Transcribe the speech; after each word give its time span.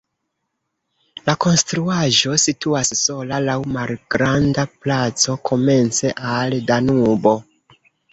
La 1.25 1.33
konstruaĵo 1.43 2.37
situas 2.43 2.89
sola 3.01 3.39
laŭ 3.49 3.57
malgranda 3.75 4.65
placo 4.87 5.37
komence 5.51 6.15
al 6.31 6.57
Danubo. 6.73 7.35